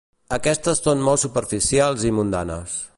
[0.37, 2.81] Aquestes són molt superficials i mundanes.